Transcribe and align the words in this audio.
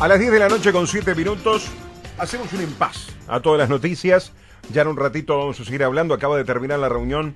A 0.00 0.08
las 0.08 0.18
10 0.18 0.32
de 0.32 0.38
la 0.38 0.48
noche 0.48 0.72
con 0.72 0.86
7 0.86 1.14
minutos 1.14 1.68
hacemos 2.16 2.50
un 2.54 2.62
impas 2.62 3.08
a 3.28 3.40
todas 3.40 3.58
las 3.58 3.68
noticias. 3.68 4.32
Ya 4.72 4.80
en 4.80 4.88
un 4.88 4.96
ratito 4.96 5.36
vamos 5.36 5.60
a 5.60 5.64
seguir 5.66 5.84
hablando. 5.84 6.14
Acaba 6.14 6.38
de 6.38 6.44
terminar 6.44 6.78
la 6.78 6.88
reunión 6.88 7.34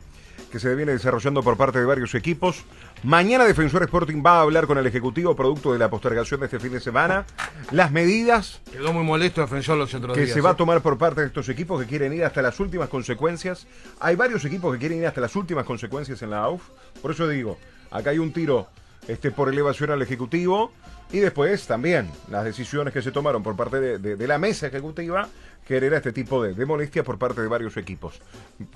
que 0.50 0.58
se 0.58 0.74
viene 0.74 0.92
desarrollando 0.92 1.42
por 1.42 1.58
parte 1.58 1.78
de 1.78 1.84
varios 1.84 2.14
equipos. 2.14 2.64
Mañana 3.02 3.44
Defensor 3.44 3.82
Sporting 3.82 4.22
va 4.24 4.38
a 4.38 4.40
hablar 4.40 4.66
con 4.66 4.78
el 4.78 4.86
Ejecutivo 4.86 5.36
producto 5.36 5.74
de 5.74 5.78
la 5.78 5.90
postergación 5.90 6.40
de 6.40 6.46
este 6.46 6.58
fin 6.58 6.72
de 6.72 6.80
semana. 6.80 7.26
Las 7.70 7.90
medidas 7.90 8.62
Quedó 8.72 8.94
muy 8.94 9.04
molesto 9.04 9.42
Defensor 9.42 9.76
los 9.76 9.92
otros 9.92 10.14
que 10.14 10.22
días. 10.22 10.32
se 10.32 10.40
va 10.40 10.50
a 10.50 10.52
¿eh? 10.54 10.56
tomar 10.56 10.80
por 10.80 10.96
parte 10.96 11.20
de 11.20 11.26
estos 11.26 11.50
equipos 11.50 11.82
que 11.82 11.86
quieren 11.86 12.14
ir 12.14 12.24
hasta 12.24 12.40
las 12.40 12.58
últimas 12.60 12.88
consecuencias. 12.88 13.66
Hay 14.00 14.16
varios 14.16 14.42
equipos 14.46 14.72
que 14.72 14.78
quieren 14.78 15.00
ir 15.00 15.06
hasta 15.06 15.20
las 15.20 15.36
últimas 15.36 15.66
consecuencias 15.66 16.22
en 16.22 16.30
la 16.30 16.38
AUF. 16.44 16.62
Por 17.02 17.10
eso 17.10 17.28
digo, 17.28 17.58
acá 17.90 18.08
hay 18.08 18.18
un 18.18 18.32
tiro 18.32 18.68
este, 19.06 19.30
por 19.30 19.50
elevación 19.50 19.90
al 19.90 20.00
Ejecutivo 20.00 20.72
y 21.14 21.20
después 21.20 21.64
también 21.68 22.10
las 22.28 22.44
decisiones 22.44 22.92
que 22.92 23.00
se 23.00 23.12
tomaron 23.12 23.40
por 23.40 23.54
parte 23.54 23.98
de, 24.00 24.26
la 24.26 24.36
mesa 24.36 24.66
ejecutiva 24.66 25.28
que 25.64 25.76
era 25.76 25.98
este 25.98 26.10
tipo 26.10 26.42
de, 26.42 26.54
de 26.54 26.66
molestias 26.66 27.04
por 27.04 27.18
parte 27.18 27.40
de 27.40 27.46
varios 27.46 27.76
equipos. 27.76 28.20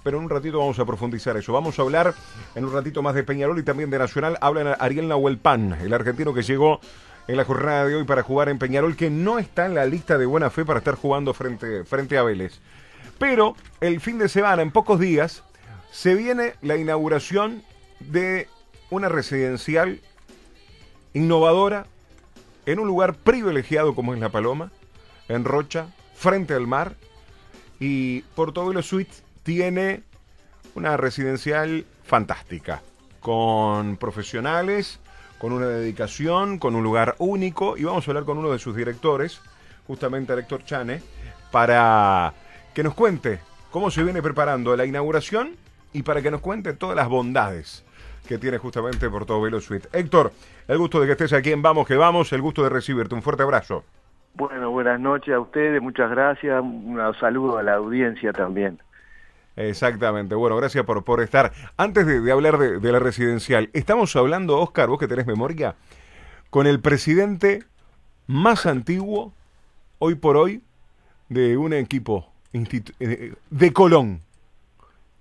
Pero 0.04 0.18
en 0.18 0.24
un 0.24 0.30
ratito 0.30 0.60
vamos 0.60 0.78
a 0.78 0.84
profundizar 0.84 1.36
eso. 1.36 1.52
Vamos 1.52 1.80
a 1.80 1.82
hablar 1.82 2.14
en 2.54 2.64
un 2.64 2.72
ratito 2.72 3.02
más 3.02 3.16
de 3.16 3.24
Peñarol 3.24 3.58
y 3.58 3.64
también 3.64 3.90
de 3.90 3.98
Nacional. 3.98 4.38
Habla 4.40 4.74
Ariel 4.74 5.08
Nahuelpan, 5.08 5.72
el 5.82 5.92
argentino 5.92 6.32
que 6.32 6.42
llegó 6.42 6.78
en 7.26 7.36
la 7.36 7.44
jornada 7.44 7.86
de 7.86 7.96
hoy 7.96 8.04
para 8.04 8.22
jugar 8.22 8.48
en 8.50 8.60
Peñarol, 8.60 8.94
que 8.94 9.10
no 9.10 9.40
está 9.40 9.66
en 9.66 9.74
la 9.74 9.84
lista 9.84 10.16
de 10.16 10.24
buena 10.24 10.48
fe 10.48 10.64
para 10.64 10.78
estar 10.78 10.94
jugando 10.94 11.34
frente, 11.34 11.82
frente 11.82 12.18
a 12.18 12.22
Vélez. 12.22 12.60
Pero 13.18 13.56
el 13.80 14.00
fin 14.00 14.16
de 14.16 14.28
semana, 14.28 14.62
en 14.62 14.70
pocos 14.70 15.00
días, 15.00 15.42
se 15.90 16.14
viene 16.14 16.54
la 16.62 16.76
inauguración 16.76 17.64
de 17.98 18.46
una 18.90 19.08
residencial 19.08 20.00
innovadora 21.14 21.86
en 22.72 22.78
un 22.78 22.86
lugar 22.86 23.14
privilegiado 23.14 23.94
como 23.94 24.12
es 24.12 24.20
La 24.20 24.28
Paloma, 24.28 24.70
en 25.28 25.44
Rocha, 25.44 25.86
frente 26.14 26.52
al 26.52 26.66
mar. 26.66 26.96
Y 27.80 28.20
Portobelo 28.34 28.82
Suites 28.82 29.22
tiene 29.42 30.02
una 30.74 30.98
residencial 30.98 31.86
fantástica, 32.04 32.82
con 33.20 33.96
profesionales, 33.96 35.00
con 35.38 35.52
una 35.52 35.66
dedicación, 35.66 36.58
con 36.58 36.74
un 36.74 36.82
lugar 36.82 37.14
único. 37.18 37.78
Y 37.78 37.84
vamos 37.84 38.06
a 38.06 38.10
hablar 38.10 38.24
con 38.24 38.36
uno 38.36 38.50
de 38.50 38.58
sus 38.58 38.76
directores, 38.76 39.40
justamente 39.86 40.34
a 40.34 40.36
Héctor 40.36 40.64
Chane, 40.66 41.00
para 41.50 42.34
que 42.74 42.82
nos 42.82 42.92
cuente 42.92 43.40
cómo 43.70 43.90
se 43.90 44.02
viene 44.02 44.20
preparando 44.20 44.76
la 44.76 44.84
inauguración 44.84 45.56
y 45.94 46.02
para 46.02 46.20
que 46.20 46.30
nos 46.30 46.42
cuente 46.42 46.74
todas 46.74 46.96
las 46.96 47.08
bondades 47.08 47.82
que 48.28 48.38
tiene 48.38 48.58
justamente 48.58 49.08
Portobelo 49.08 49.58
Suite. 49.60 49.88
Héctor, 49.90 50.32
el 50.68 50.78
gusto 50.78 51.00
de 51.00 51.06
que 51.06 51.12
estés 51.12 51.32
aquí 51.32 51.50
en 51.50 51.62
Vamos 51.62 51.88
que 51.88 51.96
Vamos, 51.96 52.30
el 52.32 52.42
gusto 52.42 52.62
de 52.62 52.68
recibirte. 52.68 53.14
Un 53.14 53.22
fuerte 53.22 53.42
abrazo. 53.42 53.84
Bueno, 54.34 54.70
buenas 54.70 55.00
noches 55.00 55.34
a 55.34 55.40
ustedes, 55.40 55.82
muchas 55.82 56.10
gracias, 56.10 56.62
un 56.62 57.00
saludo 57.18 57.58
a 57.58 57.62
la 57.62 57.74
audiencia 57.74 58.32
también. 58.32 58.78
Exactamente. 59.56 60.36
Bueno, 60.36 60.56
gracias 60.56 60.84
por, 60.84 61.02
por 61.02 61.20
estar. 61.20 61.52
Antes 61.76 62.06
de, 62.06 62.20
de 62.20 62.30
hablar 62.30 62.58
de, 62.58 62.78
de 62.78 62.92
la 62.92 63.00
residencial, 63.00 63.70
estamos 63.72 64.14
hablando, 64.14 64.60
Oscar, 64.60 64.88
vos 64.88 65.00
que 65.00 65.08
tenés 65.08 65.26
memoria, 65.26 65.74
con 66.50 66.68
el 66.68 66.80
presidente 66.80 67.64
más 68.28 68.66
antiguo, 68.66 69.32
hoy 69.98 70.14
por 70.14 70.36
hoy, 70.36 70.62
de 71.28 71.56
un 71.56 71.72
equipo 71.72 72.30
eh, 72.52 73.34
de 73.50 73.72
Colón. 73.72 74.20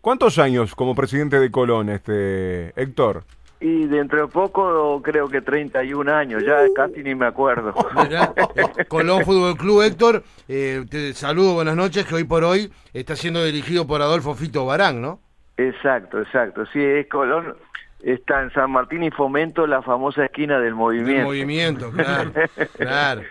¿Cuántos 0.07 0.39
años 0.39 0.73
como 0.73 0.95
presidente 0.95 1.37
de 1.37 1.51
Colón, 1.51 1.89
este 1.89 2.71
Héctor? 2.81 3.25
Y 3.59 3.87
dentro 3.87 4.21
de 4.21 4.27
poco 4.29 5.01
creo 5.03 5.27
que 5.27 5.41
31 5.41 6.15
años, 6.15 6.43
ya 6.45 6.59
casi 6.73 7.03
ni 7.03 7.13
me 7.13 7.25
acuerdo. 7.25 7.73
Mirá, 8.01 8.33
eh, 8.55 8.85
Colón 8.85 9.25
Fútbol 9.25 9.57
Club, 9.57 9.81
Héctor, 9.81 10.23
eh, 10.47 10.85
te 10.89 11.13
saludo, 11.13 11.55
buenas 11.55 11.75
noches, 11.75 12.05
que 12.05 12.15
hoy 12.15 12.23
por 12.23 12.45
hoy 12.45 12.71
está 12.93 13.17
siendo 13.17 13.43
dirigido 13.43 13.85
por 13.85 14.01
Adolfo 14.01 14.33
Fito 14.33 14.65
Barán, 14.65 15.01
¿no? 15.01 15.19
exacto, 15.57 16.21
exacto, 16.21 16.65
sí, 16.67 16.81
es 16.81 17.05
Colón, 17.09 17.57
está 18.01 18.43
en 18.43 18.53
San 18.53 18.71
Martín 18.71 19.03
y 19.03 19.11
Fomento, 19.11 19.67
la 19.67 19.81
famosa 19.81 20.23
esquina 20.23 20.57
del 20.59 20.67
El 20.67 20.75
movimiento. 20.75 21.25
movimiento, 21.25 21.91
claro, 21.91 22.31
claro. 22.77 23.21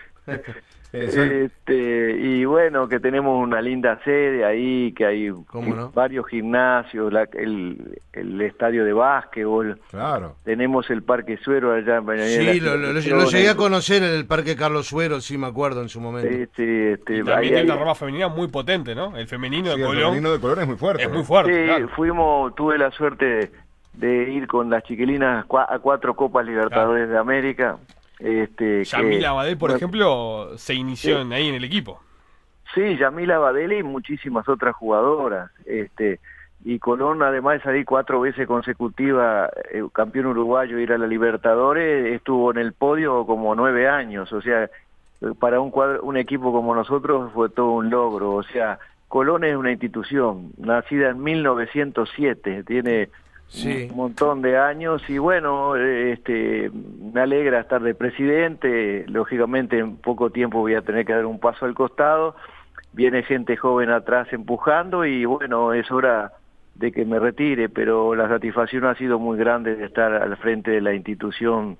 Este, 0.93 2.11
y 2.17 2.45
bueno, 2.45 2.87
que 2.87 2.99
tenemos 2.99 3.41
una 3.43 3.61
linda 3.61 3.99
sede 4.03 4.45
ahí, 4.45 4.93
que 4.93 5.05
hay 5.05 5.29
¿Cómo 5.47 5.75
no? 5.75 5.91
varios 5.91 6.25
gimnasios, 6.27 7.11
la- 7.11 7.27
el, 7.33 7.99
el 8.13 8.41
estadio 8.41 8.85
de 8.85 8.93
básquetbol, 8.93 9.79
Claro. 9.91 10.35
tenemos 10.43 10.89
el 10.89 11.03
Parque 11.03 11.37
Suero 11.37 11.73
allá 11.73 12.01
Sí, 12.27 12.59
lo, 12.59 12.77
lo- 12.77 12.93
lo- 12.93 13.25
llegué 13.29 13.49
a 13.49 13.55
conocer 13.55 14.01
en 14.03 14.11
el 14.13 14.25
Parque 14.25 14.55
Carlos 14.55 14.87
Suero, 14.87 15.19
sí 15.21 15.37
me 15.37 15.47
acuerdo 15.47 15.81
en 15.81 15.89
su 15.89 15.99
momento. 15.99 16.29
Este, 16.29 16.93
este, 16.93 17.17
Y 17.17 17.23
también 17.23 17.53
tiene 17.53 17.71
una 17.71 17.75
rama 17.79 17.95
femenina 17.95 18.27
muy 18.29 18.47
potente, 18.47 18.95
¿no? 18.95 19.15
El 19.17 19.27
femenino 19.27 19.71
Sí, 19.71 19.77
de 19.77 19.81
el 19.83 19.87
Colón 19.87 20.03
femenino 20.11 20.31
de 20.31 20.39
Colón 20.39 20.59
es 20.61 20.67
muy 20.67 20.77
fuerte. 20.77 21.03
es 21.03 21.09
muy 21.09 21.17
¿no? 21.19 21.23
fuerte. 21.25 21.53
Sí, 21.53 21.65
claro. 21.65 21.89
fuimos, 21.95 22.55
tuve 22.55 22.77
la 22.77 22.91
suerte 22.91 23.25
de, 23.25 23.51
de 23.93 24.31
ir 24.31 24.47
con 24.47 24.69
las 24.69 24.83
chiquilinas 24.83 25.45
a 25.49 25.79
cuatro 25.79 26.15
Copas 26.15 26.45
Libertadores 26.45 27.09
de 27.09 27.17
América. 27.17 27.77
Este, 28.19 28.83
Yamila 28.83 29.19
que- 29.19 29.25
Abadel, 29.27 29.57
por 29.57 29.71
ejemplo, 29.71 30.57
se 30.57 30.73
inició 30.73 31.21
en- 31.21 31.33
ahí 31.33 31.47
en 31.49 31.55
el 31.55 31.63
equipo. 31.63 32.01
Sí, 32.73 32.97
Yamila 32.97 33.37
Badel 33.39 33.73
y 33.73 33.83
muchísimas 33.83 34.47
otras 34.49 34.75
jugadoras. 34.75 35.51
Este, 35.65 36.19
y 36.65 36.79
Colón, 36.79 37.21
además 37.23 37.53
de 37.55 37.63
salir 37.63 37.85
cuatro 37.85 38.19
veces 38.19 38.45
consecutiva 38.47 39.49
eh, 39.71 39.83
campeón 39.93 40.25
uruguayo, 40.27 40.77
ir 40.79 40.91
a 40.91 40.97
la 40.97 41.07
Libertadores, 41.07 42.13
estuvo 42.13 42.51
en 42.51 42.57
el 42.57 42.73
podio 42.73 43.25
como 43.25 43.55
nueve 43.55 43.87
años. 43.87 44.33
O 44.33 44.41
sea, 44.41 44.63
eh, 44.65 44.69
para 45.39 45.59
un, 45.61 45.71
cuadro, 45.71 46.01
un 46.03 46.17
equipo 46.17 46.51
como 46.51 46.75
nosotros 46.75 47.31
fue 47.33 47.49
todo 47.49 47.71
un 47.71 47.89
logro. 47.89 48.33
O 48.33 48.43
sea, 48.43 48.79
Colón 49.07 49.43
es 49.45 49.55
una 49.55 49.71
institución 49.71 50.51
nacida 50.57 51.09
en 51.11 51.23
1907, 51.23 52.63
tiene 52.65 53.09
Sí. 53.49 53.87
un 53.89 53.95
montón 53.95 54.41
de 54.41 54.57
años 54.57 55.01
y 55.07 55.17
bueno, 55.17 55.75
este, 55.77 56.69
me 57.13 57.21
alegra 57.21 57.61
estar 57.61 57.81
de 57.81 57.95
presidente, 57.95 59.05
lógicamente 59.07 59.79
en 59.79 59.97
poco 59.97 60.31
tiempo 60.31 60.59
voy 60.59 60.75
a 60.75 60.81
tener 60.81 61.05
que 61.05 61.13
dar 61.13 61.25
un 61.25 61.39
paso 61.39 61.65
al 61.65 61.73
costado, 61.73 62.35
viene 62.91 63.23
gente 63.23 63.55
joven 63.55 63.89
atrás 63.89 64.27
empujando 64.33 65.05
y 65.05 65.23
bueno, 65.23 65.73
es 65.73 65.89
hora 65.91 66.33
de 66.75 66.91
que 66.91 67.05
me 67.05 67.19
retire, 67.19 67.69
pero 67.69 68.15
la 68.15 68.27
satisfacción 68.27 68.85
ha 68.85 68.95
sido 68.95 69.17
muy 69.17 69.37
grande 69.37 69.75
de 69.75 69.85
estar 69.85 70.13
al 70.13 70.37
frente 70.37 70.71
de 70.71 70.81
la 70.81 70.93
institución 70.93 71.77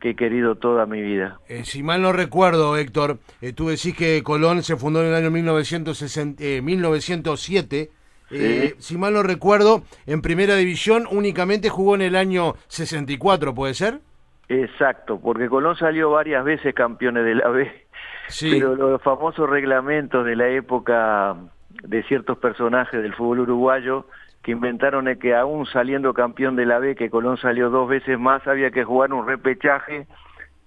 que 0.00 0.10
he 0.10 0.16
querido 0.16 0.54
toda 0.54 0.86
mi 0.86 1.02
vida. 1.02 1.38
Eh, 1.48 1.64
si 1.64 1.82
mal 1.82 2.00
no 2.02 2.12
recuerdo, 2.12 2.76
Héctor, 2.76 3.18
eh, 3.42 3.52
tú 3.52 3.68
decís 3.68 3.94
que 3.94 4.22
Colón 4.22 4.62
se 4.62 4.76
fundó 4.76 5.02
en 5.02 5.08
el 5.08 5.14
año 5.14 5.30
1960, 5.30 6.42
eh, 6.42 6.62
1907. 6.62 7.90
Eh, 8.30 8.74
si 8.78 8.96
mal 8.96 9.14
no 9.14 9.22
recuerdo, 9.22 9.82
en 10.06 10.22
primera 10.22 10.54
división 10.56 11.06
únicamente 11.10 11.68
jugó 11.68 11.94
en 11.94 12.02
el 12.02 12.16
año 12.16 12.54
64, 12.68 13.54
¿puede 13.54 13.74
ser? 13.74 14.00
Exacto, 14.48 15.20
porque 15.20 15.48
Colón 15.48 15.76
salió 15.76 16.10
varias 16.10 16.44
veces 16.44 16.74
campeones 16.74 17.24
de 17.24 17.34
la 17.36 17.48
B. 17.48 17.86
Sí. 18.28 18.50
Pero 18.52 18.74
los 18.76 19.02
famosos 19.02 19.48
reglamentos 19.48 20.24
de 20.24 20.36
la 20.36 20.48
época 20.48 21.36
de 21.82 22.02
ciertos 22.04 22.38
personajes 22.38 23.02
del 23.02 23.14
fútbol 23.14 23.40
uruguayo 23.40 24.06
que 24.42 24.52
inventaron 24.52 25.08
es 25.08 25.18
que 25.18 25.34
aún 25.34 25.66
saliendo 25.66 26.14
campeón 26.14 26.56
de 26.56 26.66
la 26.66 26.78
B, 26.78 26.96
que 26.96 27.10
Colón 27.10 27.36
salió 27.36 27.70
dos 27.70 27.88
veces 27.88 28.18
más, 28.18 28.46
había 28.46 28.70
que 28.70 28.84
jugar 28.84 29.12
un 29.12 29.26
repechaje 29.26 30.06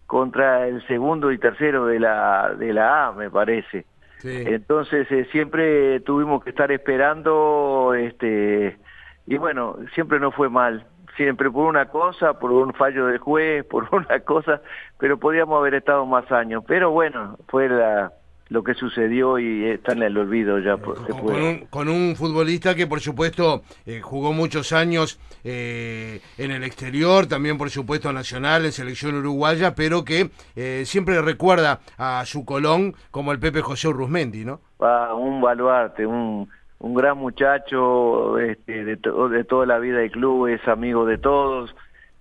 contra 0.05 0.67
el 0.67 0.85
segundo 0.87 1.31
y 1.31 1.39
tercero 1.39 1.85
de 1.87 1.99
la, 1.99 2.53
de 2.57 2.73
la 2.73 3.07
A, 3.07 3.11
me 3.13 3.29
parece. 3.31 3.85
Entonces 4.23 5.11
eh, 5.11 5.27
siempre 5.31 5.99
tuvimos 6.01 6.43
que 6.43 6.51
estar 6.51 6.71
esperando, 6.71 7.93
este, 7.93 8.77
y 9.25 9.37
bueno, 9.37 9.77
siempre 9.93 10.19
no 10.19 10.31
fue 10.31 10.49
mal. 10.49 10.87
Siempre 11.17 11.51
por 11.51 11.67
una 11.67 11.89
cosa, 11.89 12.39
por 12.39 12.51
un 12.51 12.73
fallo 12.73 13.05
del 13.07 13.19
juez, 13.19 13.63
por 13.69 13.87
una 13.93 14.19
cosa, 14.21 14.61
pero 14.97 15.19
podíamos 15.19 15.59
haber 15.59 15.75
estado 15.75 16.05
más 16.05 16.31
años. 16.31 16.63
Pero 16.67 16.91
bueno, 16.91 17.37
fue 17.47 17.69
la, 17.69 18.13
lo 18.49 18.63
que 18.63 18.73
sucedió 18.75 19.39
y 19.39 19.65
está 19.65 19.93
en 19.93 20.03
el 20.03 20.17
olvido 20.17 20.59
ya. 20.59 20.77
pues, 20.77 20.99
se 21.07 21.11
Con, 21.13 21.21
puede. 21.21 21.37
con 21.39 21.43
un, 21.43 21.65
con 21.67 21.89
un 21.89 22.15
futbolista 22.15 22.75
que 22.75 22.85
por 22.85 22.99
supuesto 22.99 23.63
eh, 23.85 24.01
jugó 24.01 24.31
muchos 24.33 24.73
años 24.73 25.19
eh, 25.43 26.19
en 26.37 26.51
el 26.51 26.63
exterior, 26.63 27.25
también 27.25 27.57
por 27.57 27.69
supuesto 27.69 28.11
nacional, 28.13 28.65
en 28.65 28.71
selección 28.71 29.15
uruguaya, 29.15 29.73
pero 29.75 30.03
que 30.05 30.29
eh, 30.55 30.83
siempre 30.85 31.21
recuerda 31.21 31.79
a 31.97 32.23
su 32.25 32.45
Colón 32.45 32.93
como 33.11 33.31
el 33.31 33.39
Pepe 33.39 33.61
José 33.61 33.87
Urruzmendi, 33.87 34.45
¿no? 34.45 34.59
Ah, 34.79 35.13
un 35.15 35.41
baluarte, 35.41 36.05
un, 36.05 36.47
un 36.79 36.93
gran 36.93 37.17
muchacho 37.17 38.37
este, 38.39 38.83
de, 38.83 38.97
to- 38.97 39.29
de 39.29 39.43
toda 39.45 39.65
la 39.65 39.79
vida 39.79 39.97
del 39.99 40.11
club, 40.11 40.47
es 40.47 40.67
amigo 40.67 41.05
de 41.05 41.17
todos, 41.17 41.73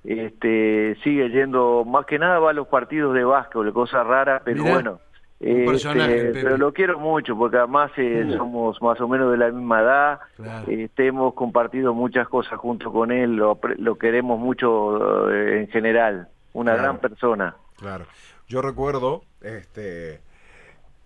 este, 0.04 0.96
sigue 1.04 1.28
yendo, 1.30 1.84
más 1.84 2.06
que 2.06 2.18
nada 2.18 2.38
va 2.38 2.50
a 2.50 2.54
los 2.54 2.68
partidos 2.68 3.14
de 3.14 3.24
básquetbol, 3.24 3.72
cosa 3.72 4.02
rara, 4.02 4.42
pero 4.44 4.62
Mirá, 4.62 4.74
bueno. 4.74 5.00
Un 5.42 5.48
este, 5.50 5.64
personaje, 5.66 6.30
pero 6.32 6.56
lo 6.56 6.72
quiero 6.72 6.98
mucho 6.98 7.36
porque 7.36 7.56
además 7.56 7.90
eh, 7.96 8.32
somos 8.36 8.80
más 8.80 9.00
o 9.00 9.08
menos 9.08 9.30
de 9.32 9.36
la 9.38 9.50
misma 9.50 9.80
edad, 9.80 10.20
Claro. 10.36 10.70
este, 10.70 11.06
hemos 11.08 11.34
compartido 11.34 11.92
muchas 11.94 12.28
cosas 12.28 12.58
junto 12.58 12.92
con 12.92 13.10
él, 13.10 13.36
lo, 13.36 13.58
queremos 13.98 14.38
mucho 14.38 15.30
eh, 15.30 15.60
en 15.62 15.68
general, 15.68 16.28
una 16.52 16.72
Claro. 16.72 16.82
gran 16.82 16.98
persona. 16.98 17.56
Claro. 17.76 18.04
Yo 18.48 18.62
recuerdo 18.62 19.22
este, 19.40 20.20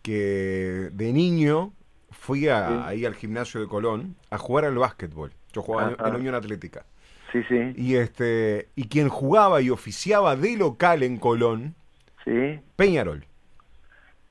que 0.03 0.91
de 0.93 1.13
niño 1.13 1.73
fui 2.11 2.49
a- 2.49 2.87
ahí 2.87 3.05
al 3.05 3.15
gimnasio 3.15 3.61
de 3.61 3.67
Colón 3.67 4.17
a 4.31 4.39
jugar 4.39 4.65
al 4.65 4.77
básquetbol. 4.77 5.33
Yo 5.53 5.63
jugaba 5.63 5.95
Ajá. 5.99 6.09
en 6.09 6.17
Unión 6.17 6.35
Atlética. 6.35 6.85
Sí, 7.33 7.43
sí, 7.49 7.73
Y 7.77 7.97
este 7.97 8.69
y 8.77 8.89
quien 8.89 9.09
jugaba 9.09 9.61
y 9.61 9.71
oficiaba 9.71 10.37
de 10.37 10.57
local 10.57 11.03
en 11.03 11.17
Colón, 11.19 11.75
sí, 12.25 12.61
Peñarol, 12.77 13.25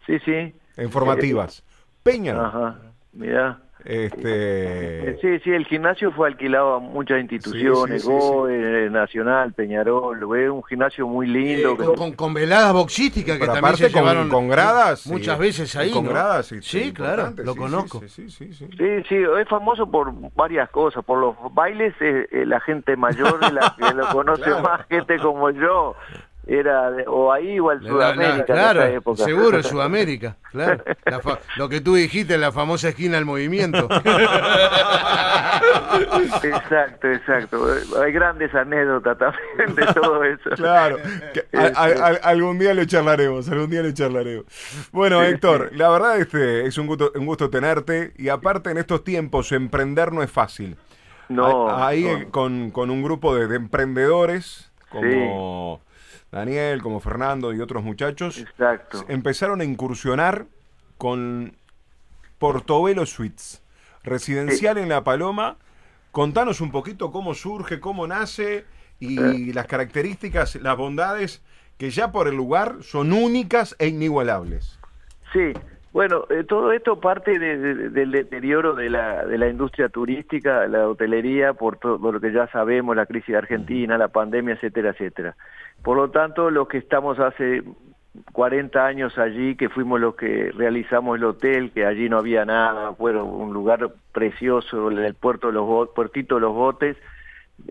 sí, 0.05 0.19
sí. 0.25 0.53
en 0.77 0.89
formativas. 0.91 1.63
Peñarol. 2.03 2.45
Ajá, 2.45 2.79
mira. 3.13 3.59
Este 3.83 5.17
Sí, 5.21 5.39
sí, 5.43 5.51
el 5.51 5.65
gimnasio 5.65 6.11
fue 6.11 6.27
alquilado 6.27 6.75
a 6.75 6.79
muchas 6.79 7.19
instituciones, 7.21 8.01
Sí, 8.01 8.07
sí, 8.07 8.13
sí, 8.13 8.19
sí. 8.21 8.27
GOE, 8.33 8.89
Nacional, 8.89 9.53
Peñarol, 9.53 10.19
fue 10.25 10.49
un 10.49 10.63
gimnasio 10.63 11.07
muy 11.07 11.27
lindo. 11.27 11.73
Eh, 11.73 11.77
con, 11.77 11.95
con- 11.95 12.11
con 12.13 12.33
veladas 12.33 12.73
boxísticas 12.73 13.37
que 13.37 13.45
también 13.45 13.77
se 13.77 13.91
con, 13.91 14.01
llevaron 14.01 14.29
con 14.29 14.47
gradas. 14.47 15.05
muchas 15.07 15.37
veces 15.37 15.75
ahí. 15.75 15.91
Con 15.91 16.05
¿no? 16.05 16.09
gradas. 16.11 16.47
sí, 16.47 16.61
sí, 16.61 16.93
claro, 16.93 17.31
lo 17.37 17.55
conozco. 17.55 17.99
Sí, 18.01 18.09
sí, 18.09 18.29
sí, 18.29 18.53
sí. 18.53 18.67
Sí, 18.75 19.03
sí, 19.07 19.15
es 19.39 19.47
famoso 19.47 19.89
por 19.89 20.11
varias 20.35 20.69
cosas, 20.71 21.03
por 21.05 21.19
los 21.19 21.35
bailes, 21.53 21.93
eh, 21.99 22.27
eh, 22.31 22.45
la 22.45 22.59
gente 22.61 22.95
mayor, 22.97 23.39
la 23.53 23.75
que 23.77 23.93
lo 23.93 24.07
conoce 24.09 24.43
Claro. 24.45 24.61
más 24.63 24.87
gente 24.87 25.17
como 25.19 25.51
yo, 25.51 25.95
era 26.47 26.91
de- 26.91 27.05
o 27.07 27.31
ahí 27.31 27.59
o 27.59 27.71
en 27.71 27.83
La- 27.83 27.89
la- 27.89 27.89
Sudamérica 27.89 28.45
claro, 28.45 28.81
en 28.81 28.87
esa 28.87 28.95
época. 28.97 29.23
seguro, 29.23 29.57
en 29.57 29.63
Sudamérica, 29.71 30.37
claro. 30.51 30.83
La 31.05 31.19
fa- 31.19 31.39
lo 31.57 31.69
que 31.69 31.81
tú 31.81 31.95
dijiste, 31.95 32.37
la 32.37 32.51
famosa 32.51 32.89
esquina 32.89 33.15
del 33.15 33.25
movimiento. 33.25 33.87
exacto, 36.43 37.07
exacto. 37.11 37.65
Hay 38.03 38.11
grandes 38.11 38.53
anécdotas 38.53 39.17
también 39.17 39.75
de 39.75 39.85
todo 39.93 40.23
eso. 40.23 40.49
Claro, 40.55 40.97
que 41.33 41.39
Este- 41.39 41.57
a- 41.57 41.71
a- 41.75 42.07
a- 42.07 42.29
algún 42.29 42.59
día 42.59 42.73
lo 42.73 42.85
charlaremos, 42.85 43.49
algún 43.49 43.69
día 43.69 43.81
lo 43.81 43.91
charlaremos. 43.91 44.45
Bueno, 44.91 45.21
Héctor, 45.23 45.71
la 45.73 45.89
verdad 45.89 46.19
este 46.19 46.65
es 46.65 46.77
un 46.77 46.87
gusto, 46.87 47.11
un 47.15 47.25
gusto 47.25 47.49
tenerte 47.49 48.13
y 48.17 48.29
aparte 48.29 48.69
en 48.71 48.77
estos 48.77 49.03
tiempos 49.03 49.51
emprender 49.51 50.11
no 50.11 50.21
es 50.23 50.31
fácil. 50.31 50.77
No, 51.29 51.69
A- 51.69 51.87
Ahí 51.87 52.03
no. 52.03 52.29
con, 52.31 52.71
con 52.71 52.89
un 52.91 53.01
grupo 53.03 53.35
de, 53.35 53.47
de 53.47 53.55
emprendedores 53.55 54.71
como 54.89 55.81
Daniel, 56.35 56.81
como 56.81 56.99
Fernando 56.99 57.53
y 57.53 57.61
otros 57.61 57.81
muchachos, 57.81 58.39
Exacto. 58.39 59.05
empezaron 59.07 59.61
a 59.61 59.63
incursionar 59.63 60.47
con 60.97 61.55
Portobelo 62.39 63.05
Suites, 63.05 63.63
residencial 64.03 64.77
en 64.77 64.89
La 64.89 65.05
Paloma. 65.05 65.55
Contanos 66.11 66.59
un 66.59 66.71
poquito 66.71 67.09
cómo 67.09 67.35
surge, 67.35 67.79
cómo 67.79 68.05
nace 68.05 68.65
y 68.99 69.53
las 69.53 69.65
características, 69.67 70.55
las 70.55 70.75
bondades 70.75 71.41
que 71.77 71.89
ya 71.89 72.11
por 72.11 72.27
el 72.27 72.35
lugar 72.35 72.79
son 72.81 73.13
únicas 73.13 73.73
e 73.79 73.87
inigualables. 73.87 74.77
Sí, 75.31 75.53
bueno, 75.95 76.25
eh, 76.29 76.43
todo 76.43 76.73
esto 76.73 76.99
parte 76.99 77.39
de- 77.39 77.57
de- 77.57 77.89
del 77.89 78.11
deterioro 78.11 78.75
de 78.75 78.89
la, 78.89 79.25
de 79.25 79.37
la 79.37 79.47
industria 79.47 79.87
turística, 79.87 80.67
la 80.67 80.89
hotelería, 80.89 81.53
por 81.53 81.77
todo 81.77 82.11
lo 82.11 82.19
que 82.19 82.33
ya 82.33 82.47
sabemos, 82.47 82.97
la 82.97 83.05
crisis 83.05 83.33
Argentina, 83.33 83.97
la 83.97 84.09
pandemia, 84.09 84.55
etcétera, 84.55 84.89
etcétera. 84.89 85.37
Por 85.81 85.95
lo 85.95 86.09
tanto, 86.11 86.51
los 86.51 86.67
que 86.67 86.79
estamos 86.79 87.17
hace 87.19 87.63
40 88.33 88.85
años 88.85 89.17
allí, 89.17 89.55
que 89.55 89.69
fuimos 89.69 90.01
los 90.01 90.15
que 90.15 90.51
realizamos 90.51 91.17
el 91.17 91.23
hotel, 91.23 91.71
que 91.71 91.85
allí 91.85 92.09
no 92.09 92.17
había 92.17 92.43
nada, 92.43 92.93
fue 92.95 93.15
un 93.15 93.53
lugar 93.53 93.89
precioso, 94.11 94.89
el 94.91 95.13
puerto 95.15 95.47
de 95.47 95.53
los 95.53 95.89
puertito 95.95 96.35
de 96.35 96.41
los 96.41 96.53
botes, 96.53 96.97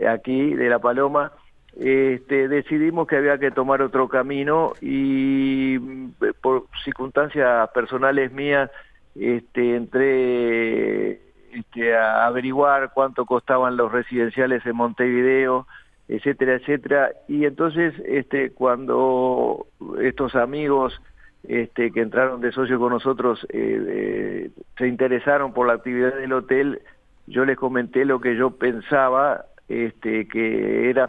aquí 0.09 0.55
de 0.55 0.71
La 0.71 0.79
Paloma, 0.79 1.33
este, 1.77 2.49
decidimos 2.49 3.07
que 3.09 3.17
había 3.17 3.39
que 3.39 3.51
tomar 3.51 3.83
otro 3.83 4.09
camino 4.09 4.73
y 4.81 5.77
mm, 5.81 6.11
por 6.41 6.67
circunstancias 6.85 7.69
personales 7.71 8.33
mías 8.33 8.71
este, 9.17 9.77
entré 9.77 11.21
este, 11.53 11.97
a 11.97 12.27
averiguar 12.27 12.93
cuánto 12.93 13.27
costaban 13.27 13.77
los 13.77 13.91
residenciales 13.91 14.65
en 14.67 14.77
Montevideo, 14.77 15.67
etcétera, 16.09 16.55
etcétera. 16.55 17.11
Y 17.29 17.45
entonces, 17.45 17.95
este, 18.07 18.51
cuando 18.51 19.67
estos 20.01 20.35
amigos 20.35 21.01
este, 21.45 21.91
que 21.91 22.01
entraron 22.01 22.41
de 22.41 22.53
socio 22.53 22.79
con 22.79 22.93
nosotros 22.93 23.47
eh, 23.51 23.83
eh, 23.87 24.51
se 24.79 24.89
interesaron 24.89 25.53
por 25.53 25.67
la 25.67 25.75
actividad 25.75 26.15
del 26.15 26.33
hotel, 26.33 26.81
yo 27.27 27.45
les 27.45 27.57
comenté 27.57 28.05
lo 28.05 28.21
que 28.21 28.37
yo 28.37 28.51
pensaba, 28.51 29.45
este, 29.69 30.29
que 30.29 30.91
era 30.91 31.09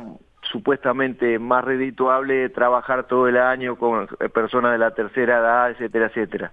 supuestamente 0.56 1.38
más 1.38 1.66
redituable 1.66 2.48
trabajar 2.48 3.04
todo 3.08 3.28
el 3.28 3.36
año 3.36 3.76
con 3.76 4.08
personas 4.34 4.72
de 4.72 4.78
la 4.78 4.92
tercera 4.92 5.40
edad, 5.40 5.72
etcétera, 5.72 6.06
etcétera. 6.06 6.52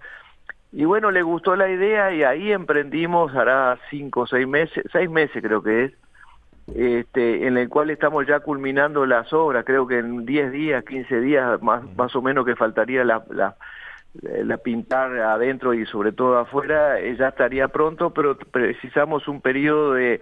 Y 0.73 0.85
bueno, 0.87 1.13
le 1.13 1.23
gustó 1.23 1.55
la 1.55 1.71
idea 1.71 2.13
y 2.13 2.25
ahí 2.25 2.51
emprendimos, 2.51 3.33
hará 3.37 3.79
cinco 3.91 4.23
o 4.23 4.27
seis 4.27 4.49
meses, 4.49 4.83
seis 4.91 5.09
meses 5.09 5.41
creo 5.41 5.63
que 5.63 5.85
es, 5.85 5.93
este, 6.75 7.47
en 7.47 7.57
el 7.59 7.69
cual 7.69 7.91
estamos 7.91 8.27
ya 8.27 8.41
culminando 8.41 9.07
las 9.07 9.33
obras, 9.33 9.65
creo 9.65 9.87
que 9.87 9.99
en 9.99 10.27
10 10.27 10.51
días, 10.51 10.85
15 10.85 11.21
días 11.21 11.63
más, 11.63 11.85
más 11.97 12.17
o 12.17 12.23
menos 12.23 12.45
que 12.45 12.57
faltaría 12.57 13.05
la, 13.05 13.23
la, 13.31 13.55
la 14.23 14.57
pintar 14.57 15.17
adentro 15.17 15.75
y 15.75 15.87
sobre 15.87 16.11
todo 16.11 16.39
afuera, 16.39 16.99
eh, 16.99 17.15
ya 17.17 17.29
estaría 17.29 17.69
pronto, 17.69 18.11
pero 18.11 18.37
precisamos 18.37 19.29
un 19.29 19.41
periodo 19.41 19.93
de, 19.95 20.21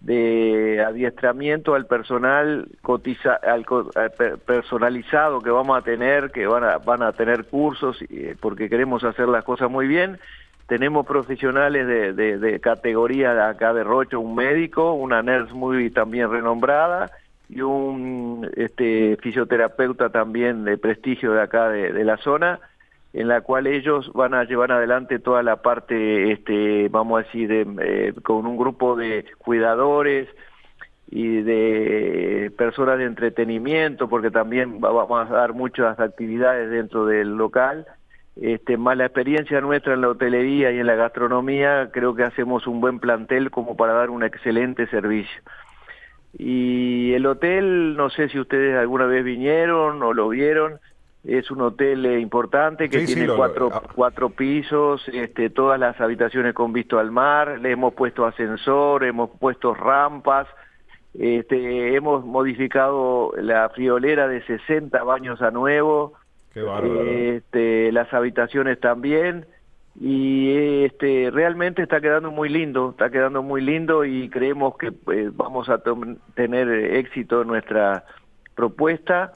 de 0.00 0.82
adiestramiento 0.86 1.74
al 1.74 1.86
personal 1.86 2.66
cotiza, 2.80 3.34
al, 3.34 3.66
al 3.94 4.10
per- 4.12 4.38
personalizado 4.38 5.40
que 5.42 5.50
vamos 5.50 5.76
a 5.76 5.82
tener, 5.82 6.30
que 6.30 6.46
van 6.46 6.64
a, 6.64 6.78
van 6.78 7.02
a 7.02 7.12
tener 7.12 7.44
cursos, 7.44 8.02
eh, 8.08 8.34
porque 8.40 8.68
queremos 8.70 9.04
hacer 9.04 9.28
las 9.28 9.44
cosas 9.44 9.70
muy 9.70 9.86
bien. 9.86 10.18
Tenemos 10.66 11.04
profesionales 11.04 11.86
de, 11.86 12.12
de, 12.12 12.38
de 12.38 12.60
categoría 12.60 13.48
acá 13.48 13.74
de 13.74 13.84
Rocho, 13.84 14.20
un 14.20 14.34
médico, 14.36 14.92
una 14.94 15.20
nurse 15.22 15.52
muy 15.52 15.90
también 15.90 16.30
renombrada 16.30 17.10
y 17.48 17.60
un 17.60 18.48
este, 18.56 19.18
fisioterapeuta 19.20 20.10
también 20.10 20.64
de 20.64 20.78
prestigio 20.78 21.32
de 21.32 21.42
acá 21.42 21.68
de, 21.68 21.92
de 21.92 22.04
la 22.04 22.16
zona, 22.18 22.60
en 23.12 23.28
la 23.28 23.40
cual 23.40 23.66
ellos 23.66 24.10
van 24.14 24.34
a 24.34 24.44
llevar 24.44 24.72
adelante 24.72 25.18
toda 25.18 25.42
la 25.42 25.56
parte, 25.62 26.32
este, 26.32 26.88
vamos 26.90 27.20
a 27.20 27.24
decir, 27.24 27.48
de, 27.48 27.66
eh, 27.80 28.12
con 28.22 28.46
un 28.46 28.56
grupo 28.56 28.94
de 28.96 29.24
cuidadores 29.38 30.28
y 31.10 31.42
de 31.42 32.52
personas 32.56 32.98
de 32.98 33.04
entretenimiento, 33.04 34.08
porque 34.08 34.30
también 34.30 34.80
va- 34.82 34.92
vamos 34.92 35.28
a 35.28 35.34
dar 35.34 35.54
muchas 35.54 35.98
actividades 35.98 36.70
dentro 36.70 37.04
del 37.04 37.36
local. 37.36 37.84
Este, 38.40 38.76
más 38.76 38.96
la 38.96 39.06
experiencia 39.06 39.60
nuestra 39.60 39.94
en 39.94 40.02
la 40.02 40.08
hotelería 40.08 40.70
y 40.70 40.78
en 40.78 40.86
la 40.86 40.94
gastronomía, 40.94 41.90
creo 41.92 42.14
que 42.14 42.22
hacemos 42.22 42.66
un 42.68 42.80
buen 42.80 43.00
plantel 43.00 43.50
como 43.50 43.76
para 43.76 43.92
dar 43.92 44.08
un 44.10 44.22
excelente 44.22 44.86
servicio. 44.86 45.42
Y 46.38 47.12
el 47.14 47.26
hotel, 47.26 47.96
no 47.96 48.08
sé 48.08 48.28
si 48.28 48.38
ustedes 48.38 48.78
alguna 48.78 49.06
vez 49.06 49.24
vinieron 49.24 50.00
o 50.02 50.12
lo 50.12 50.28
vieron, 50.28 50.78
es 51.24 51.50
un 51.50 51.60
hotel 51.60 52.06
eh, 52.06 52.18
importante 52.20 52.88
que 52.88 53.00
Sí, 53.00 53.06
sí, 53.08 53.14
tiene 53.14 53.28
lo- 53.28 53.36
cuatro, 53.36 53.68
lo- 53.70 53.82
cuatro 53.94 54.30
pisos, 54.30 55.06
este, 55.08 55.50
todas 55.50 55.78
las 55.78 56.00
habitaciones 56.00 56.54
con 56.54 56.72
visto 56.72 56.98
al 56.98 57.10
mar, 57.10 57.58
le 57.60 57.72
hemos 57.72 57.92
puesto 57.94 58.24
ascensor, 58.26 59.04
hemos 59.04 59.30
puesto 59.38 59.74
rampas, 59.74 60.46
este, 61.18 61.94
hemos 61.96 62.24
modificado 62.24 63.32
la 63.36 63.68
friolera 63.70 64.28
de 64.28 64.42
60 64.46 65.02
baños 65.02 65.42
a 65.42 65.50
nuevo, 65.50 66.14
Qué 66.54 66.62
este, 67.36 67.92
las 67.92 68.12
habitaciones 68.14 68.80
también 68.80 69.44
y 70.00 70.52
este 70.84 71.30
realmente 71.32 71.82
está 71.82 72.00
quedando 72.00 72.30
muy 72.30 72.48
lindo, 72.48 72.90
está 72.90 73.10
quedando 73.10 73.42
muy 73.42 73.60
lindo 73.60 74.04
y 74.04 74.28
creemos 74.30 74.76
que 74.78 74.86
eh, 75.12 75.30
vamos 75.32 75.68
a 75.68 75.80
tener 76.34 76.68
éxito 76.70 77.42
en 77.42 77.48
nuestra 77.48 78.04
propuesta 78.54 79.32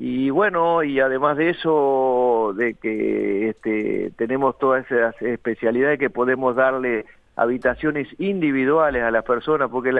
y 0.00 0.30
bueno 0.30 0.84
y 0.84 1.00
además 1.00 1.36
de 1.36 1.50
eso 1.50 2.52
de 2.56 2.74
que 2.74 3.48
este, 3.48 4.12
tenemos 4.16 4.56
todas 4.58 4.88
esas 4.88 5.20
especialidades 5.20 5.98
que 5.98 6.08
podemos 6.08 6.54
darle 6.54 7.04
habitaciones 7.34 8.06
individuales 8.20 9.02
a 9.02 9.10
las 9.10 9.24
personas 9.24 9.68
porque 9.70 9.92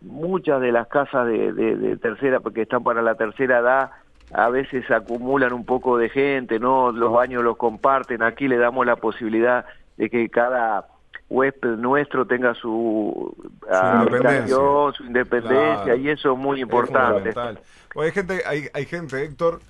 muchas 0.00 0.60
de 0.60 0.72
las 0.72 0.88
casas 0.88 1.28
de, 1.28 1.52
de- 1.52 1.76
de 1.76 1.96
tercera 1.96 2.40
porque 2.40 2.62
están 2.62 2.82
para 2.82 3.00
la 3.00 3.14
tercera 3.14 3.60
edad 3.60 3.90
a 4.32 4.48
veces 4.48 4.90
acumulan 4.90 5.52
un 5.52 5.64
poco 5.64 5.98
de 5.98 6.08
gente, 6.08 6.58
¿no? 6.58 6.90
Los 6.90 7.12
baños 7.12 7.44
los 7.44 7.56
comparten. 7.56 8.22
Aquí 8.22 8.48
le 8.48 8.56
damos 8.56 8.84
la 8.84 8.96
posibilidad 8.96 9.64
de 9.96 10.10
que 10.10 10.28
cada 10.30 10.86
huésped 11.28 11.76
nuestro 11.76 12.26
tenga 12.26 12.54
su, 12.54 13.34
independencia. 13.62 14.30
habitación, 14.56 14.92
su 14.94 15.04
independencia, 15.04 15.82
Claro. 15.84 15.96
y 15.96 16.08
eso 16.10 16.32
es 16.32 16.38
muy 16.38 16.56
Es 16.58 16.62
importante. 16.62 17.32
fundamental. 17.32 17.60
Bueno, 17.94 18.06
hay 18.06 18.12
gente, 18.12 18.42
hay, 18.46 18.68
hay 18.72 18.84
gente, 18.86 19.22
Héctor, 19.24 19.60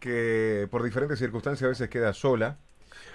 que 0.00 0.66
por 0.70 0.82
diferentes 0.82 1.18
circunstancias 1.18 1.66
a 1.66 1.68
veces 1.68 1.88
queda 1.88 2.12
sola. 2.12 2.56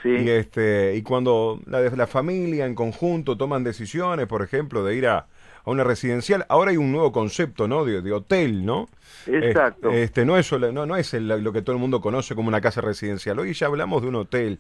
Sí, 0.04 0.10
Y 0.10 0.30
este 0.30 0.96
y 0.96 1.02
cuando 1.02 1.60
la, 1.66 1.82
la 1.82 2.08
familia 2.08 2.66
en 2.66 2.74
conjunto 2.74 3.36
toman 3.38 3.64
decisiones, 3.66 4.28
por 4.28 4.42
ejemplo, 4.44 4.84
de 4.86 4.96
ir 4.96 5.08
a, 5.08 5.18
a 5.18 5.26
una 5.72 5.84
residencial. 5.84 6.46
Ahora 6.48 6.72
hay 6.72 6.78
un 6.78 6.92
nuevo 6.94 7.12
concepto, 7.12 7.68
¿no? 7.68 7.84
De, 7.84 8.02
de 8.02 8.12
hotel, 8.14 8.66
¿no? 8.66 8.88
Exacto. 9.28 9.90
Eh, 9.92 10.04
Este, 10.04 10.26
no 10.26 10.38
es, 10.38 10.50
no, 10.54 10.86
no 10.86 10.96
es 10.96 11.14
el- 11.14 11.28
lo 11.28 11.52
que 11.52 11.62
todo 11.62 11.76
el 11.76 11.82
mundo 11.82 12.00
conoce 12.00 12.34
como 12.34 12.48
una 12.48 12.62
casa 12.62 12.80
residencial. 12.80 13.40
Hoy 13.40 13.52
ya 13.54 13.68
hablamos 13.68 14.02
de 14.02 14.08
un 14.08 14.16
hotel. 14.16 14.60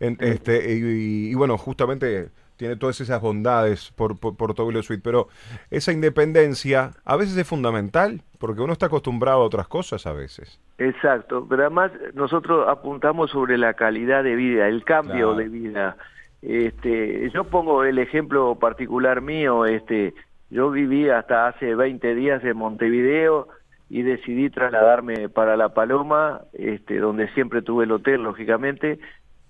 En- 0.00 0.16
este, 0.20 0.74
y, 0.74 1.30
y 1.30 1.34
bueno, 1.34 1.56
justamente 1.58 2.30
tiene 2.62 2.76
todas 2.76 3.00
esas 3.00 3.20
bondades 3.20 3.90
por, 3.96 4.20
por, 4.20 4.36
por 4.36 4.54
Suite. 4.84 5.02
Pero 5.02 5.26
esa 5.72 5.90
independencia 5.90 6.92
a 7.04 7.16
veces 7.16 7.36
es 7.36 7.44
fundamental 7.44 8.22
porque 8.38 8.60
uno 8.60 8.72
está 8.72 8.86
acostumbrado 8.86 9.42
a 9.42 9.44
otras 9.44 9.66
cosas 9.66 10.06
a 10.06 10.12
veces. 10.12 10.60
Exacto, 10.78 11.44
pero 11.48 11.62
además 11.62 11.90
nosotros 12.14 12.68
apuntamos 12.68 13.32
sobre 13.32 13.58
la 13.58 13.74
calidad 13.74 14.22
de 14.22 14.36
vida, 14.36 14.68
el 14.68 14.84
cambio 14.84 15.32
Claro. 15.32 15.34
de 15.34 15.48
vida. 15.48 15.96
Este, 16.40 17.28
yo 17.30 17.42
pongo 17.42 17.82
el 17.82 17.98
ejemplo 17.98 18.54
particular 18.54 19.22
mío, 19.22 19.66
este, 19.66 20.14
yo 20.48 20.70
viví 20.70 21.08
hasta 21.08 21.48
hace 21.48 21.74
20 21.74 22.14
días 22.14 22.44
en 22.44 22.56
Montevideo 22.56 23.48
y 23.90 24.02
decidí 24.02 24.50
trasladarme 24.50 25.28
para 25.28 25.56
La 25.56 25.70
Paloma, 25.70 26.42
este, 26.52 27.00
donde 27.00 27.26
siempre 27.34 27.60
tuve 27.60 27.84
el 27.86 27.90
hotel, 27.90 28.22
lógicamente. 28.22 29.00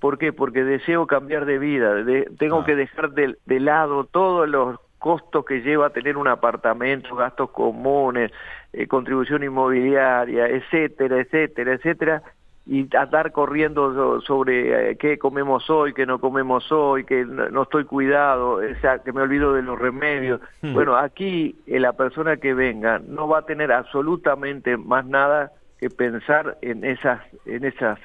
¿Por 0.02 0.18
qué? 0.18 0.32
Porque 0.32 0.64
deseo 0.64 1.06
cambiar 1.06 1.47
de 1.47 1.59
vida, 1.59 1.94
de- 1.94 2.25
tengo 2.37 2.56
Claro. 2.56 2.64
que 2.66 2.75
dejar 2.76 3.12
de, 3.12 3.37
de 3.47 3.61
lado 3.61 4.04
todos 4.04 4.49
los 4.49 4.78
costos 4.99 5.44
que 5.44 5.62
lleva 5.62 5.90
tener 5.90 6.16
un 6.16 6.26
apartamento, 6.26 7.14
gastos 7.14 7.50
comunes, 7.50 8.32
eh, 8.73 8.88
contribución 8.88 9.44
inmobiliaria, 9.44 10.49
etcétera, 10.49 11.21
etcétera, 11.21 11.75
etcétera, 11.75 12.23
y 12.66 12.88
andar 12.97 13.30
corriendo 13.30 13.94
so- 13.94 14.21
sobre 14.23 14.90
eh, 14.90 14.97
qué 14.97 15.18
comemos 15.18 15.71
hoy, 15.71 15.92
qué 15.94 16.04
no 16.04 16.18
comemos 16.21 16.71
hoy, 16.73 17.04
que 17.04 17.25
no, 17.25 17.49
no 17.50 17.62
estoy 17.62 17.85
cuidado, 17.85 18.54
o 18.56 18.75
sea, 18.80 18.99
que 19.00 19.12
me 19.12 19.23
olvido 19.23 19.52
de 19.54 19.62
los 19.62 19.78
remedios. 19.78 20.40
Hmm. 20.62 20.73
Bueno, 20.75 20.97
aquí 20.97 21.54
eh, 21.68 21.78
la 21.78 21.92
persona 21.92 22.38
que 22.38 22.54
venga 22.54 23.00
no 23.06 23.28
va 23.28 23.38
a 23.38 23.47
tener 23.47 23.71
absolutamente 23.73 24.76
más 24.76 25.06
nada 25.06 25.52
que 25.78 25.90
pensar 25.90 26.59
en 26.62 26.85
esas, 26.85 27.21
en 27.47 27.64
esas 27.64 27.99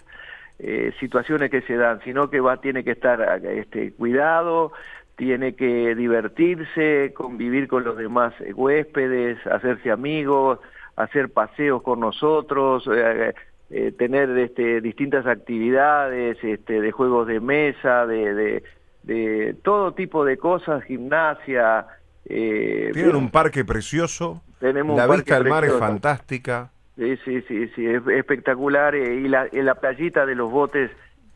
eh, 0.59 0.91
situaciones 0.99 1.51
que 1.51 1.61
se 1.61 1.75
dan, 1.75 2.01
sino 2.03 2.29
que 2.29 2.39
va 2.39 2.57
tiene 2.57 2.83
que 2.83 2.91
estar 2.91 3.45
este, 3.45 3.91
cuidado, 3.93 4.71
tiene 5.15 5.55
que 5.55 5.95
divertirse, 5.95 7.13
convivir 7.15 7.67
con 7.67 7.83
los 7.83 7.97
demás 7.97 8.33
eh, 8.39 8.53
huéspedes, 8.53 9.45
hacerse 9.47 9.91
amigos, 9.91 10.59
hacer 10.95 11.31
paseos 11.31 11.81
con 11.81 11.99
nosotros, 11.99 12.87
eh, 12.91 13.33
eh, 13.69 13.91
tener 13.97 14.29
este, 14.37 14.81
distintas 14.81 15.25
actividades 15.25 16.37
este, 16.43 16.81
de 16.81 16.91
juegos 16.91 17.27
de 17.27 17.39
mesa, 17.39 18.05
de, 18.05 18.33
de, 18.33 18.63
de 19.03 19.55
todo 19.63 19.93
tipo 19.93 20.23
de 20.23 20.37
cosas, 20.37 20.83
gimnasia. 20.83 21.85
Eh, 22.25 22.91
Tienen 22.93 23.15
un 23.15 23.29
parque 23.29 23.65
precioso, 23.65 24.41
tenemos 24.59 24.97
la 24.97 25.07
vista 25.07 25.35
al 25.35 25.45
mar 25.45 25.65
es 25.65 25.73
fantástica. 25.73 26.71
Sí, 26.97 27.15
sí, 27.23 27.41
sí, 27.47 27.67
sí, 27.75 27.85
es 27.85 28.05
espectacular. 28.07 28.95
eh, 28.95 29.15
y 29.15 29.27
la, 29.27 29.47
y 29.51 29.61
la 29.61 29.75
playita 29.75 30.25
de 30.25 30.35
los 30.35 30.51
botes 30.51 30.91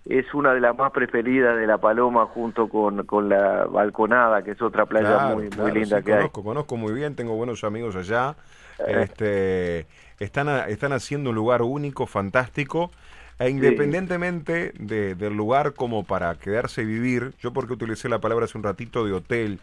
es 0.05 0.33
una 0.33 0.53
de 0.53 0.59
las 0.59 0.75
más 0.75 0.91
preferidas 0.91 1.55
de 1.57 1.67
La 1.67 1.77
Paloma 1.77 2.25
junto 2.25 2.67
con, 2.67 3.05
con 3.05 3.29
la 3.29 3.65
Balconada, 3.65 4.43
que 4.43 4.51
es 4.51 4.61
otra 4.61 4.87
playa 4.87 5.07
Claro, 5.13 5.35
muy, 5.35 5.43
muy 5.43 5.49
claro, 5.51 5.73
linda 5.75 5.99
sí, 5.99 6.03
que 6.03 6.11
hay. 6.13 6.17
conozco, 6.19 6.43
conozco 6.43 6.77
muy 6.77 6.93
bien, 6.93 7.15
tengo 7.15 7.35
buenos 7.35 7.63
amigos 7.63 7.95
allá. 7.95 8.35
Eh. 8.79 9.03
Este, 9.03 9.85
están, 10.19 10.49
están 10.69 10.91
haciendo 10.93 11.29
un 11.29 11.35
lugar 11.35 11.61
único, 11.61 12.07
fantástico. 12.07 12.89
E 13.37 13.49
independientemente 13.49 14.71
de- 14.79 15.15
del 15.15 15.35
lugar 15.35 15.73
como 15.73 16.03
para 16.03 16.35
quedarse 16.35 16.81
y 16.83 16.85
vivir, 16.85 17.33
yo 17.39 17.53
porque 17.53 17.73
utilicé 17.73 18.07
la 18.09 18.19
palabra 18.19 18.45
hace 18.45 18.57
un 18.57 18.63
ratito 18.63 19.05
de 19.05 19.13
hotel, 19.13 19.59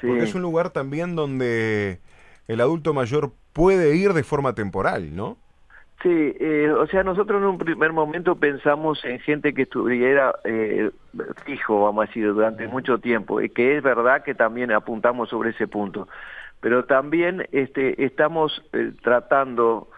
Sí. 0.00 0.06
porque 0.06 0.24
es 0.24 0.34
un 0.36 0.42
lugar 0.42 0.70
también 0.70 1.16
donde 1.16 1.98
el 2.46 2.60
adulto 2.60 2.94
mayor 2.94 3.32
puede 3.52 3.96
ir 3.96 4.12
de 4.12 4.22
forma 4.22 4.54
temporal, 4.54 5.14
¿no? 5.14 5.36
Sí, 6.02 6.36
eh, 6.38 6.70
o 6.70 6.86
sea, 6.86 7.02
nosotros 7.02 7.42
en 7.42 7.48
un 7.48 7.58
primer 7.58 7.92
momento 7.92 8.36
pensamos 8.36 9.04
en 9.04 9.18
gente 9.18 9.52
que 9.52 9.62
estuviera 9.62 10.32
eh, 10.44 10.92
fijo, 11.44 11.82
vamos 11.82 12.04
a 12.04 12.06
decir, 12.06 12.32
durante 12.32 12.68
mucho 12.68 12.98
tiempo, 12.98 13.40
y 13.40 13.48
que 13.48 13.76
es 13.76 13.82
verdad 13.82 14.22
que 14.22 14.34
también 14.34 14.70
apuntamos 14.70 15.28
sobre 15.28 15.50
ese 15.50 15.66
punto. 15.66 16.06
Pero 16.60 16.84
también 16.84 17.48
este, 17.50 18.04
estamos 18.04 18.62
eh, 18.72 18.92
tratando 19.02 19.88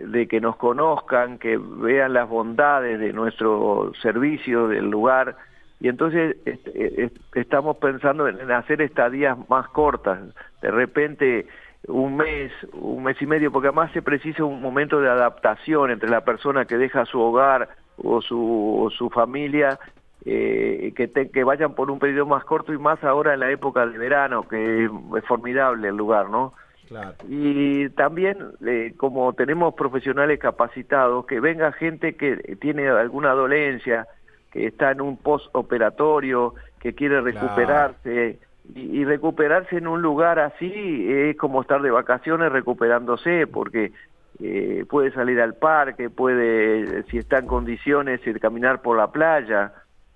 de 0.00 0.26
que 0.26 0.40
nos 0.40 0.56
conozcan, 0.56 1.38
que 1.38 1.56
vean 1.56 2.14
las 2.14 2.28
bondades 2.28 2.98
de 2.98 3.12
nuestro 3.12 3.92
servicio, 4.02 4.66
del 4.66 4.90
lugar, 4.90 5.36
y 5.78 5.88
entonces 5.88 6.36
este, 6.46 7.04
eh, 7.04 7.10
estamos 7.34 7.76
pensando 7.76 8.26
en 8.26 8.40
en 8.40 8.50
hacer 8.50 8.82
estadías 8.82 9.38
más 9.48 9.68
cortas, 9.68 10.18
de 10.62 10.70
repente 10.72 11.46
un 11.88 12.16
mes, 12.16 12.52
un 12.72 13.02
mes 13.04 13.20
y 13.20 13.26
medio, 13.26 13.52
porque 13.52 13.68
además 13.68 13.90
se 13.92 14.02
precisa 14.02 14.44
un 14.44 14.60
momento 14.62 15.00
de 15.00 15.08
adaptación 15.08 15.90
entre 15.90 16.08
la 16.08 16.22
persona 16.22 16.64
que 16.64 16.78
deja 16.78 17.04
su 17.04 17.20
hogar 17.20 17.68
o 17.96 18.20
su, 18.22 18.82
o 18.82 18.90
su 18.90 19.10
familia, 19.10 19.78
eh, 20.24 20.92
que, 20.96 21.06
te- 21.08 21.30
que 21.30 21.44
vayan 21.44 21.74
por 21.74 21.90
un 21.90 21.98
periodo 21.98 22.26
más 22.26 22.44
corto 22.44 22.72
y 22.72 22.78
más 22.78 23.02
ahora 23.04 23.34
en 23.34 23.40
la 23.40 23.50
época 23.50 23.86
de 23.86 23.98
verano, 23.98 24.48
que 24.48 24.84
es 24.84 25.24
formidable 25.26 25.88
el 25.88 25.96
lugar, 25.96 26.30
¿no? 26.30 26.54
Claro. 26.88 27.14
Y 27.28 27.88
también, 27.90 28.38
eh, 28.66 28.94
como 28.96 29.32
tenemos 29.32 29.74
profesionales 29.74 30.38
capacitados, 30.38 31.26
que 31.26 31.40
venga 31.40 31.72
gente 31.72 32.14
que 32.16 32.36
tiene 32.60 32.88
alguna 32.88 33.32
dolencia, 33.32 34.06
que 34.52 34.66
está 34.66 34.92
en 34.92 35.00
un 35.00 35.16
postoperatorio, 35.16 36.54
que 36.80 36.94
quiere 36.94 37.20
recuperarse, 37.20 38.38
y, 38.74 39.00
y 39.00 39.04
recuperarse 39.04 39.76
en 39.76 39.86
un 39.86 40.00
lugar 40.02 40.38
así 40.38 40.72
es 41.08 41.36
como 41.36 41.62
estar 41.62 41.82
de 41.82 41.90
vacaciones 41.90 42.50
recuperándose, 42.52 43.46
porque 43.46 43.92
eh, 44.40 44.84
puede 44.88 45.12
salir 45.12 45.40
al 45.40 45.54
parque, 45.54 46.10
puede, 46.10 47.02
si 47.04 47.18
está 47.18 47.38
en 47.38 47.46
condiciones, 47.46 48.26
ir 48.26 48.40
caminar 48.40 48.82
por 48.82 48.96
la 48.96 49.10
playa, 49.12 49.72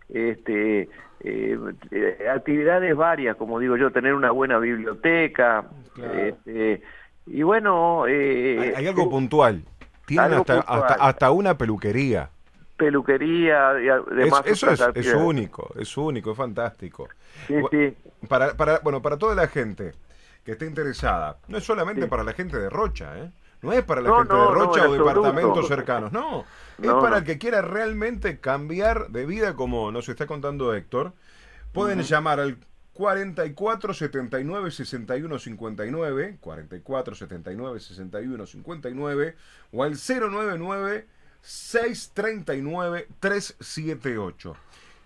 este, 0.09 0.89
eh, 1.21 1.59
eh, 1.91 2.29
actividades 2.33 2.97
varias, 2.97 3.37
como 3.37 3.59
digo 3.59 3.77
yo, 3.77 3.91
tener 3.91 4.15
una 4.15 4.31
buena 4.31 4.59
biblioteca, 4.59 5.65
Claro. 5.95 6.15
este, 6.15 6.83
y 7.27 7.43
bueno, 7.43 8.07
eh, 8.07 8.59
Hay, 8.61 8.73
hay 8.77 8.87
algo 8.87 9.11
puntual. 9.11 9.63
Tienen 10.07 10.25
algo 10.27 10.41
hasta, 10.41 10.55
puntual. 10.63 10.83
hasta, 10.83 11.05
hasta 11.05 11.31
una 11.31 11.59
peluquería. 11.59 12.31
Peluquería 12.79 13.73
y 13.83 13.89
Es- 13.89 14.17
demás 14.17 14.43
eso 14.47 14.71
es, 14.71 14.81
es 14.95 15.13
único, 15.15 15.73
es 15.79 15.95
único, 15.97 16.31
es 16.31 16.37
fantástico. 16.37 17.09
Sí, 17.47 17.55
sí. 17.71 17.95
Para, 18.29 18.55
para, 18.55 18.79
bueno, 18.79 19.03
para 19.03 19.19
toda 19.19 19.35
la 19.35 19.49
gente 19.49 19.93
que 20.45 20.53
esté 20.53 20.65
interesada, 20.65 21.37
no 21.49 21.59
es 21.59 21.65
solamente 21.65 22.03
Sí. 22.03 22.09
para 22.09 22.23
la 22.25 22.33
gente 22.33 22.57
de 22.59 22.71
Rocha, 22.71 23.19
¿eh? 23.19 23.31
No 23.61 23.73
es 23.73 23.83
para 23.83 24.01
la 24.01 24.09
No, 24.09 24.19
gente 24.19 24.33
no, 24.35 24.49
de 24.49 24.55
Rocha 24.55 24.89
o 24.89 24.93
departamentos 24.93 25.67
cercanos, 25.69 26.13
no. 26.13 26.45
Es 26.81 26.93
para 26.93 27.19
el 27.19 27.25
que 27.25 27.39
quiera 27.39 27.61
realmente 27.61 28.39
cambiar 28.39 29.09
de 29.09 29.27
vida, 29.27 29.55
como 29.55 29.91
nos 29.91 30.09
está 30.09 30.27
contando 30.27 30.73
Héctor. 30.75 31.13
Pueden 31.73 32.01
llamar 32.03 32.39
al 32.39 32.57
44 32.93 33.95
79 33.95 34.71
61 34.71 35.39
59, 35.39 36.39
44 36.41 37.15
79 37.17 37.81
61 37.81 38.47
59 38.47 39.37
o 39.73 39.83
al 39.85 39.95
099 39.97 41.07
639 41.43 43.09
378. 43.21 44.57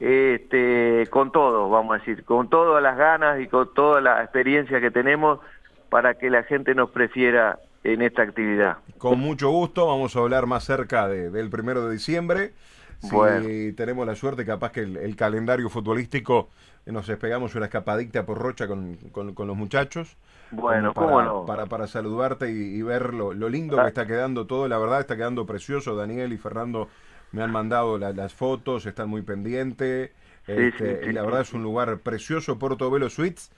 este 0.00 1.06
con 1.10 1.30
todo, 1.30 1.68
vamos 1.68 1.94
a 1.94 1.98
decir, 1.98 2.24
con 2.24 2.48
todas 2.48 2.82
las 2.82 2.96
ganas 2.96 3.40
y 3.40 3.46
con 3.46 3.72
toda 3.74 4.00
la 4.00 4.22
experiencia 4.22 4.80
que 4.80 4.90
tenemos 4.90 5.40
para 5.88 6.14
que 6.14 6.30
la 6.30 6.42
gente 6.42 6.74
nos 6.74 6.90
prefiera 6.90 7.58
en 7.84 8.02
esta 8.02 8.22
actividad. 8.22 8.78
Con 8.98 9.20
mucho 9.20 9.50
gusto, 9.50 9.86
vamos 9.86 10.16
a 10.16 10.20
hablar 10.20 10.46
más 10.46 10.64
cerca 10.64 11.06
de- 11.06 11.30
del 11.30 11.50
primero 11.50 11.86
de 11.86 11.92
diciembre. 11.92 12.52
si 13.00 13.72
tenemos 13.74 14.06
la 14.06 14.14
suerte, 14.14 14.46
capaz 14.46 14.72
que 14.72 14.80
el, 14.80 15.14
calendario 15.14 15.68
futbolístico 15.68 16.48
nos 16.86 17.06
despegamos 17.06 17.54
una 17.54 17.66
escapadita 17.66 18.24
por 18.24 18.38
Rocha 18.38 18.66
con, 18.66 18.96
con, 19.12 19.46
los 19.46 19.56
muchachos. 19.56 20.16
Bueno, 20.50 20.94
para, 20.94 21.06
cómo 21.06 21.22
no. 21.22 21.44
Para, 21.44 21.66
para 21.66 21.86
saludarte 21.86 22.50
y, 22.50 22.80
ver 22.80 23.12
lo, 23.12 23.32
lindo 23.34 23.76
que 23.76 23.82
ah. 23.82 23.88
está 23.88 24.06
quedando 24.06 24.46
todo. 24.46 24.68
La 24.68 24.78
verdad 24.78 25.00
está 25.00 25.16
quedando 25.16 25.44
precioso. 25.44 25.94
Daniel 25.96 26.32
y 26.32 26.38
Fernando 26.38 26.88
me 27.34 27.42
han 27.42 27.50
mandado 27.50 27.98
las 27.98 28.32
fotos, 28.32 28.86
están 28.86 29.08
muy 29.08 29.22
pendientes. 29.22 30.12
Este, 30.46 31.00
y 31.08 31.12
la 31.12 31.22
verdad 31.22 31.40
es 31.40 31.52
un 31.52 31.62
lugar 31.64 31.98
precioso, 31.98 32.58
Portobelo 32.58 33.10
Suites. 33.10 33.50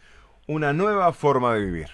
Una 0.47 0.73
nueva 0.73 1.13
forma 1.13 1.53
de 1.55 1.67
vivir. 1.67 1.89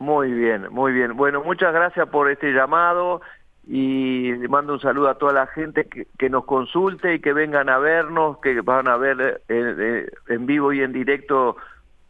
Muy 0.00 0.32
bien, 0.32 0.66
muy 0.70 0.92
bien. 0.92 1.16
Bueno, 1.16 1.42
muchas 1.44 1.72
gracias 1.72 2.08
por 2.08 2.30
este 2.30 2.52
llamado 2.52 3.20
y 3.64 4.32
le 4.32 4.48
mando 4.48 4.72
un 4.72 4.80
saludo 4.80 5.08
a 5.08 5.18
toda 5.18 5.32
la 5.32 5.46
gente 5.46 5.86
que, 5.86 6.30
nos 6.30 6.44
consulte 6.46 7.14
y 7.14 7.20
que 7.20 7.32
vengan 7.32 7.68
a 7.68 7.78
vernos, 7.78 8.38
que 8.38 8.60
van 8.62 8.88
a 8.88 8.96
ver 8.96 9.42
eh, 9.48 9.74
eh, 9.78 10.10
en 10.28 10.46
vivo 10.46 10.72
y 10.72 10.82
en 10.82 10.92
directo 10.92 11.56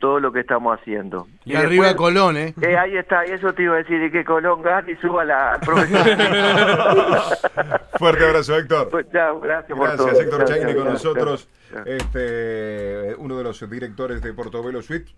todo 0.01 0.19
lo 0.19 0.33
que 0.33 0.41
estamos 0.41 0.77
haciendo. 0.77 1.29
Y, 1.45 1.55
arriba 1.55 1.95
Colón, 1.95 2.37
¿eh? 2.37 2.53
¿eh? 2.61 2.77
Ahí 2.77 2.97
está, 2.97 3.25
y 3.27 3.31
eso 3.33 3.53
te 3.53 3.63
iba 3.63 3.75
a 3.75 3.79
decir, 3.79 4.03
y 4.03 4.11
que 4.11 4.25
Colón 4.25 4.63
gane 4.63 4.91
y 4.93 4.97
suba 4.97 5.25
la 5.25 5.61
Fuerte 7.99 8.25
abrazo, 8.25 8.57
Héctor. 8.57 8.89
Pues, 8.91 9.07
gracias, 9.13 9.79
por 9.79 9.97
todo. 9.97 10.09
Héctor 10.09 10.47
Chaine 10.47 10.75
con 10.75 10.87
nosotros, 10.87 11.49
este, 11.85 13.15
uno 13.19 13.37
de 13.39 13.45
los 13.45 13.71
directores 13.71 14.23
de 14.23 14.33
Portobelo 14.33 14.83
Suite. 14.83 15.13